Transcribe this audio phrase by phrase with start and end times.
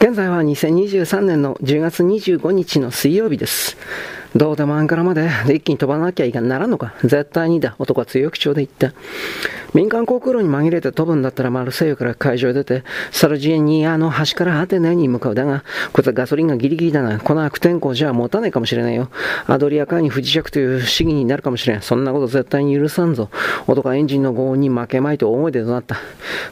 [0.00, 3.76] 現在は2023年の10月25日の水曜日です。
[4.36, 6.94] どうでもアンカラまで一気に飛ばなきゃいかならんのか。
[7.02, 7.74] 絶対にだ。
[7.80, 8.92] 男は強い口調で言った。
[9.74, 15.34] 民間航空路に紛れて飛ぶんだったらマルセイユから会場へ出て、サルジエニアの端からアテネに向かう。
[15.34, 15.62] だが、
[15.92, 17.18] こいつはガソリンがギリギリだな。
[17.18, 19.10] この悪天候じゃ持たないかもしれないよ。
[19.46, 21.82] アドリア海に不時着という試技になるかもしれん。
[21.82, 23.28] そんなこと絶対に許さんぞ。
[23.66, 25.96] 男はエンジンの轟音に負けまいと思い出となった。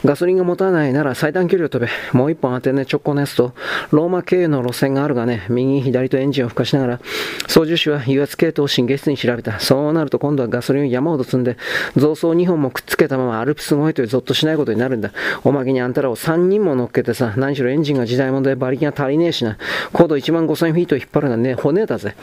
[0.05, 1.91] ガソリンが持たないなら最短距離を飛べ。
[2.13, 3.55] もう一本アテネ直行のやつと、
[3.93, 7.01] ローマ経由の路線があるがね、右左とエンジンを吹かしながら、
[7.49, 9.59] 操縦士は油圧系統を神経質に調べた。
[9.59, 11.57] そうなると今度はガソリンを山ほど積んで、
[11.97, 15.13] 増装2本もくっつけたままアルプス越えというゾッとしないことになるんだ。
[15.45, 19.59] おまけにあんたらを3人も乗っけてさ、何しろエンジンが時代物で馬力が足りねえしな。
[19.93, 22.15] 高度1万5000フィートを引っ張るのはね、骨だぜ。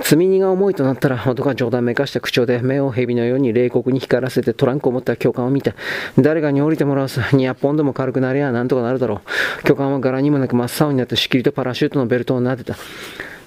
[0.00, 5.74] 積み荷が重いとなったら、男は冗談めかした口調で目を蛇のように冷酷に光らせてトランクを持った巨漢を見た。
[6.18, 7.22] 誰かに降りてもらうさ。
[7.22, 9.22] 200ポンドも軽くなりゃなんとかなるだろ
[9.60, 9.64] う。
[9.64, 12.76] 巨漢は柄にもなく真っ青になってしきりとパラシュートのベルトを撫でた。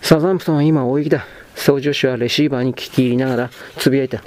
[0.01, 1.25] サザンプトンは今大雪だ。
[1.61, 4.23] 操縦士はレシーバーに聞き入りながらつぶやいた。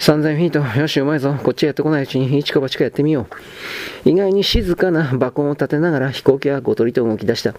[0.00, 1.34] 3000フィート、よし、うまいぞ。
[1.42, 3.26] こっちへやってこないうちに一か八かやってみよ
[4.04, 4.08] う。
[4.08, 7.54] 意外に静かな爆音を立てながら飛行機はごとりと動き出した。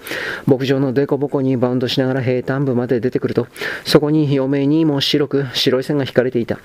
[0.45, 3.47] 牧場のデコボコにバウンドしながら平坦部まで出てくると、
[3.83, 6.59] そこに余命にも白く白い線が引かれていた。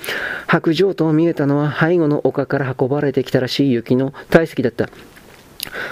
[0.47, 4.91] 白状と見えたのは背後の丘から運ばれてきたらしい雪の体積だった。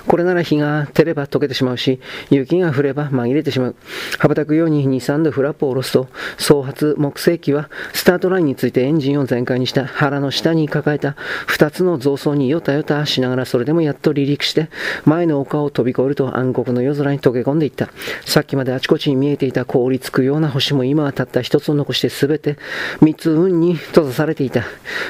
[0.09, 3.77] これなら日が照れば溶けてしまうし、雪が降れば紛れてしまう。
[4.19, 11.15] 羽ばたくように2、3度フラップを下ろすと、総発木星機はスタートラインについてエンジンを全開にした腹の下に抱えた
[11.47, 14.71] 2つの増層によたよたしながらそれでもやっと離陸して、
[15.05, 17.91] 前の丘を飛び越えると暗黒の夜空に溶け込んでいった。
[18.25, 22.57] さっきまであちこちに見えていた凍りつくような星も今はたった一つを残して全て
[23.03, 24.65] 3つ運に閉ざされていた。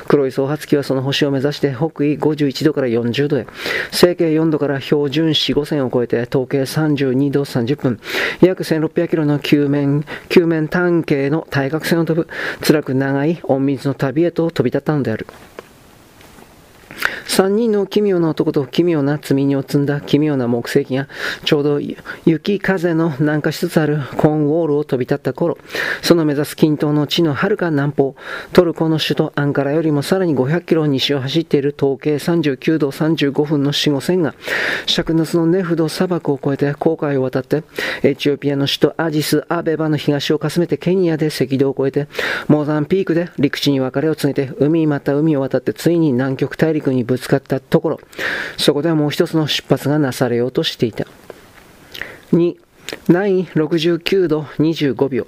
[0.08, 3.46] 黒い総発機はその星を目指して北緯51度から40度へ、
[3.92, 8.00] 整形4度から標準4、5線を超えて、統計32度30分、
[8.40, 12.26] 約1600キロの球面、球面単形の対角線を飛ぶ、
[12.62, 15.26] 辛く長い隠密の旅へと飛び立ったのである。
[17.28, 21.08] 三人の奇妙な男と奇妙な積み荷を積んだ奇妙な木星機が
[21.44, 21.78] ちょうど
[22.24, 25.58] 雪風の南下しつつあるコーンウォールを飛び立った頃、
[26.02, 28.16] その目指す均等の地の遥か南方、
[28.52, 34.34] トルコの首都アンカラよりもさらに500キロ西を走っている統計39度35分の死後線が、
[34.86, 37.62] 灼熱のネフド砂漠を越えて航海を渡って、
[38.02, 42.10] エチオピアの首都アジス・アベバの東をかすめてケニアで赤道を越えて、
[42.48, 48.00] モーザンピークで陸地に別れを告げて、海また海を渡ってついに南極大陸にぶつかったところ、
[48.56, 51.06] そこではもう一つの出発がなされようとしていた。
[52.32, 52.56] 2、
[53.08, 55.26] 9 69度25秒。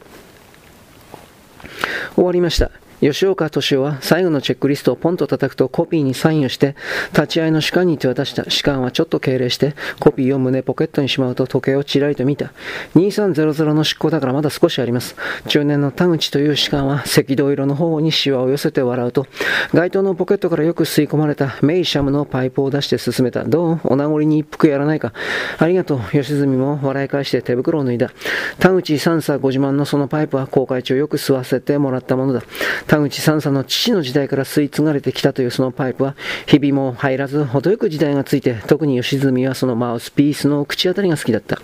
[2.15, 2.71] 終わりました。
[3.01, 6.77] 吉岡敏夫は最後のチェックリストをポンと叩くとコピーにサインをして
[7.13, 12.53] 立ち会いの士官に手渡した士官はちょっと敬礼してコピーを胸ポケットにしまうと時計をちらりと見た。
[12.95, 15.17] 2300の執行だからまだ少しあります。
[15.49, 19.27] 中年の田口という士官は赤道色の方にシワを寄せて笑うと
[19.73, 23.45] 街灯のポケットからよく吸い込まれたメイシャムのパイプを出して進めた。
[23.45, 23.81] どう？
[23.85, 25.15] お名残に一服やらないか。
[25.59, 26.01] ありがとう。
[26.13, 28.13] 吉住も笑い返して手袋を脱いだ。
[28.59, 30.97] 田口三佐ご自慢のそのパイプは公開中。
[30.97, 32.43] よく吸わせてもらったものだ。
[32.91, 41.61] 田口三佐の父の時代から吸い継がれてきたというそのパイプは、日々も入らず、程よく時代がついて、特に吉住はそのマウスピースの口当たりが好きだった。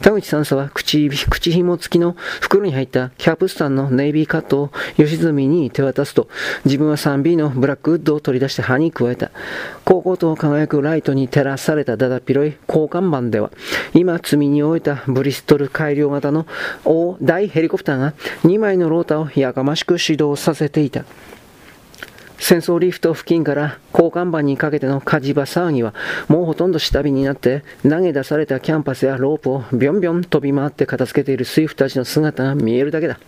[0.00, 6.28] 田口三佐は口、口紐付きの袋に入ったキャプスタンのネイビーカットを吉住に手渡すと、
[6.64, 9.32] 自分は 3B のブラックウッドを取り出して歯に加えた。
[9.84, 13.50] 煌々と輝くライトに照らされただだっ広い後甲板では、
[13.92, 16.46] 今積み荷終えたブリストル改良型の
[16.84, 18.14] 大大ヘリコプターが
[18.44, 21.04] 2枚のローターをやかましく始動させていた。
[22.40, 25.94] 船倉リフト付近から後甲板にかけての火事場騒ぎは
[26.26, 33.20] もうほとんど下火になって投げ出されたキャンバスやロープをビョンビョン飛び回って片付けている水夫たちの姿が見えるだけだ。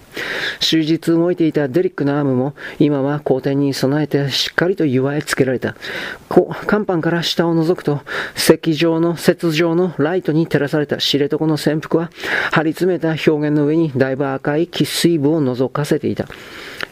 [0.60, 5.76] 終日動いていたデリックのアームも今は荒天に備えてしっかりと結わいつけられた。
[6.30, 8.00] 甲板から下を覗くと
[8.34, 12.10] 石状の雪状のライトに照らされた知床の潜伏は
[12.50, 16.26] 張り詰めた表現の上にだいぶ赤い喫水部を覗かせていた。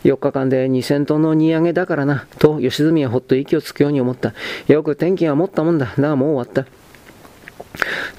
[0.05, 4.35] 4日間で2000トンの荷上げだからな、と吉住はほっと息をつくように思った。
[4.67, 5.94] よく天気は持ったもんだ。
[5.97, 6.70] だがもう終わった。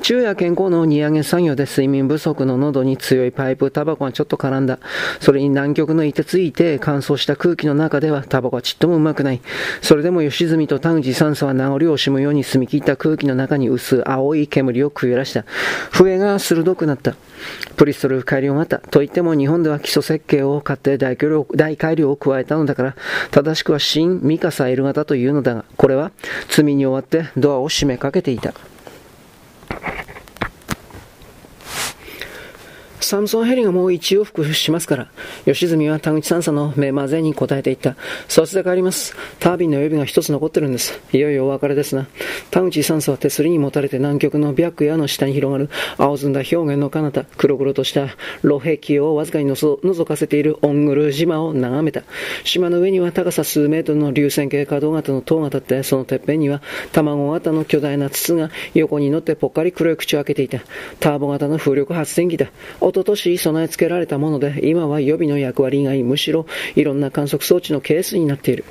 [0.01, 4.79] 昼夜健康の荷上げ作業で睡眠不足の喉に強いパイプ、タバコがちょっと絡んだ。
[5.19, 9.41] それに南極の凍てついて乾燥した空気の中ではタバコはちっともうまくない。
[9.81, 15.45] それでも吉住と田口三佐は名残を惜しむように澄み切った空気の中に薄青い煙をくゆらした。
[15.91, 17.15] 笛が鋭くなった。
[17.75, 21.17] プリストル改良型といっても日本では基礎設計を買って大
[21.55, 22.95] 大改良を加えたのだから、
[23.31, 26.11] 正しくは新ミカサ L 型というのだが、これは
[26.49, 28.53] 罪に終わってドアを閉めかけていた。
[33.01, 35.11] サムソンヘリがもう一往復しますから、
[35.45, 37.95] 吉住は田口三佐の目まぜに答えていった。
[38.27, 39.15] そして帰ります。
[39.39, 41.01] タービンの予備が一つ残ってるんです。
[41.11, 42.07] いよいよお別れですな。
[42.51, 48.07] 田口三佐は手すりに持たれて南極の白夜の下に広がる青ずんだ表現の彼方、黒々とした
[48.41, 52.03] 露壁をわずかにのぞ覗かせているオングル島を眺めた。
[52.43, 56.61] 島の上には高さ数メートルの流線形可動型の塔が立って、そのてっぺんには
[56.91, 60.59] 卵型の巨大な筒が横に乗ってぽっかり黒い口を開けていた。
[60.99, 62.47] ターボ型の風力発電機だ。
[62.91, 66.45] おととし備え付けられたもので、今は予備の役割以外、むしろ
[66.75, 68.65] いろんな観測装置のケースになっている。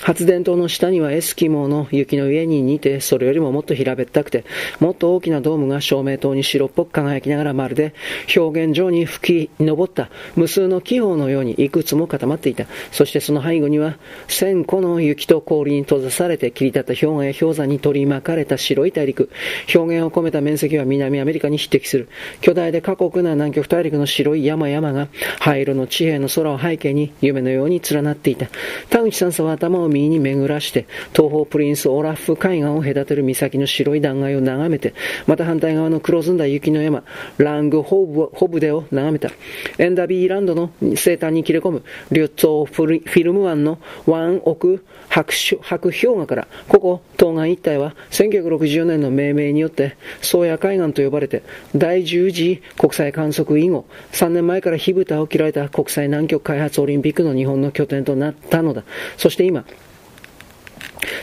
[0.00, 4.44] 発電塔の下にはエスキモーの雪の上に似て、それよりももっと平べったくて、
[4.78, 7.94] もっと大きなドームが照明塔に白っぽく輝きながらまるで
[8.36, 12.66] 表現上に吹き上った無数の気泡のようにいくつも固まっていた。
[12.92, 13.98] そしてその背後には
[14.28, 19.30] 千個の雪と氷に閉ざされて切り立った氷河や氷山に取り巻かれた白い大陸。
[19.74, 22.08] 表現を込めた面積は南アメリカに匹敵する。
[22.40, 25.08] 巨大で過酷な南極大陸の白い山々が
[25.40, 28.46] 灰色の地平の空を背景に夢のように連なっていた。
[28.90, 34.94] 田口さんは頭を右に巡らして、東方プリンスオラフ海岸を隔てる岬の白い断崖を眺めて、
[35.26, 37.04] また反対側の黒ずんだ雪の山、
[37.38, 39.30] ラングホブホブデを眺めた。
[39.78, 51.42] エンダビーランドの西端に切れ込む、リュッツォフィルム湾の湾奥白白氷河から、ここ、東岸一帯は1964年の命名によって、宗谷海岸と呼ばれて、
[51.74, 58.84] 第10次国際観測以後、3年前から火蓋を切られた国際南極開発オリンピックの日本の拠点となったのだ。
[59.16, 59.64] そして今、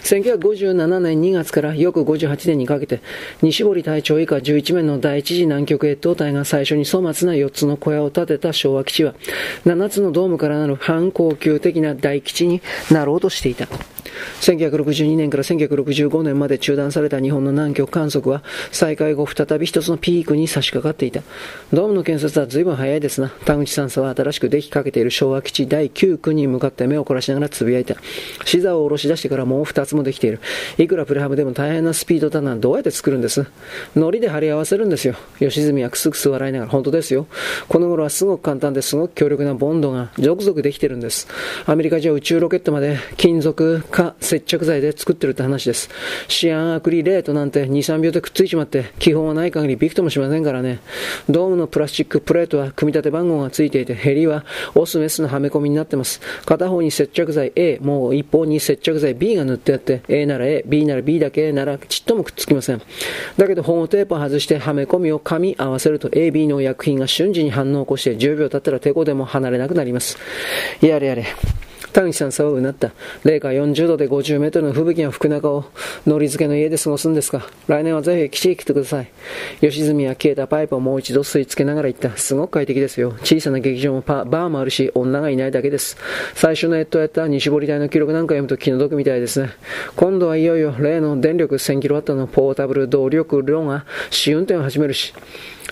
[0.03, 3.01] 1957年2月から翌58年にかけて、
[3.41, 9.15] 西堀隊長以下11名の第一次南極越冬隊が最初に粗末な4つの小屋を建てた昭和基地は、
[9.65, 12.61] 7つのドームからなる反高級的な大基地に
[12.91, 13.67] なろうとしていた。
[14.41, 21.21] 1962年から1965年まで中断された日本の南極観測は再開後再び一つのピークに差し掛かっていた。
[21.71, 23.29] ドームの建設は随分早いですな。
[23.45, 27.95] 田口さんさは新しくできかけている昭和基地第9区に向かって目を凝らしながらつぶやいた。
[28.45, 30.39] 視座を下ろし出してからもう2つもできている。
[30.77, 32.55] いくらプレハブでも大変なスピードだな。
[32.55, 33.45] どうやって作るんです？
[33.95, 35.15] ノリで貼り合わせるんですよ。
[35.39, 37.27] 吉住はくすくす笑いながら、本当ですよ。
[37.67, 41.27] この頃はすごく簡単ですごく強力なボンドが続々できてるんです。
[41.65, 45.89] アメリカじゃ宇宙ロケットまで金属化接着剤で作ってるって話です。
[46.27, 50.79] シアンアクリレートなんて2、3秒でくっついちまって、基本はない限りびくともしませんからね。
[51.29, 54.45] ドームのプラスチックプレートは組み立て番号がついていて、ヘリは
[54.75, 56.21] オスメスのはめ込みになってます。
[56.45, 62.81] 片方に接着剤 A、もう一方に接着剤 B が塗っってやって、A なら A、B なら B だけならちっともくっつきません。
[63.37, 70.17] だけど保護テープを外してはめ込みを噛み合わせると A、B の薬品が瞬時に反応を起こして10秒経ったら手こでも離れなくなります。
[70.81, 71.25] やれやれ。
[71.93, 72.91] 田口さんそううなった。
[73.23, 75.65] 零下40度で50メートルの吹雪が吹く中を、
[76.07, 77.47] のり付けの家で過ごすんですか。
[77.67, 79.11] 来年はぜひ基地へ来てください。
[79.59, 82.17] 吉住は消えたパイプをもう一度吸い付けながら言った。
[82.17, 83.13] すごく快適ですよ。
[83.23, 85.97] 小さな劇場もバーもあるし、女がいないだけです。
[86.35, 89.51] 最初のエットやった西堀隊の記録なんか読むと気の毒みたいですね。
[89.95, 95.13] 今度はいよいよ例の電力 1000kW のポータブル動力炉が試運転を始めるし、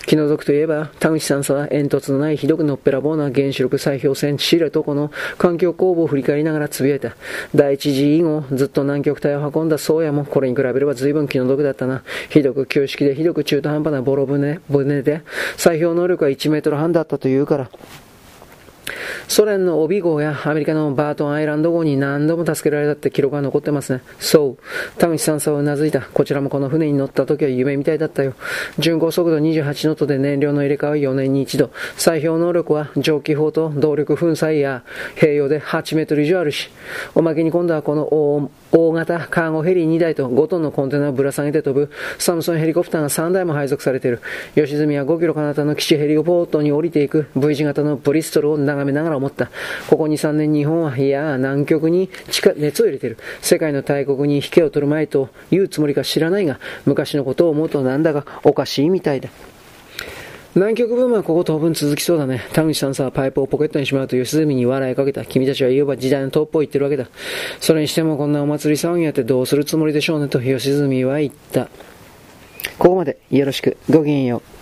[0.06, 7.16] 気の毒といえば、田口さんは煙突のないひどくのっぺらぼうな原子力砕氷船シレとこの環境工房を振り返りながらつぶやいた。
[7.54, 12.02] 第一次以後、ずっと南極帯を運んだ宗谷もこれに比べれば随分気の毒だったな。
[12.28, 15.22] ひどく旧式でひどく中途半端なボロ船、船で、
[15.56, 17.70] 砕氷能力は1メートル半だったというから。
[19.28, 24.02] ソ連の帯号やアメリカのバートンアイランド号に何度も助けられたって記録が残ってますね。
[24.18, 24.98] そう。
[24.98, 26.00] 田口さんさはうなずいた。
[26.00, 28.34] こちらもこの船に乗った時は夢みたいだったよ。
[28.78, 31.70] 巡航速度28ノットで燃料の入れ替えは4年に一度。
[31.96, 34.82] 砕氷能力は蒸気砲と動力粉砕や
[35.16, 36.70] 併用で8メートル以上あるし。
[37.14, 44.20] おまけに今度はこの大大型カーゴヘリ2台と5トンのコンテナをぶら下げて飛ぶサムソンヘリコプターが3台も配属されている。
[44.54, 49.50] 吉住は5キロ彼方の基地ヘリポートに降りていく V 字型のブリストルを眺めながら思った。
[49.88, 52.10] ここ2、3年日本は、いや、南極に
[52.56, 53.18] 熱を入れている。
[53.40, 59.30] 世界の大国に引けを取る前と言うつもりか知らないが、昔のことを思うとなんだかおかしいみたいだ。
[60.56, 62.42] 南極ブームはここ当分続きそうだね。
[62.52, 65.24] 田口さんさ、パイプをポケットにしまうと吉住に笑いかけた。
[65.24, 67.08] 君たちは言えば時代のトップを言ってるわけだ。
[67.60, 71.66] それにしてもこんなお祭り騒ぎやってどうするつもりでしょうねと吉住は言った。
[72.78, 73.76] ここまでよろしく。
[73.88, 74.59] ごきげんよう。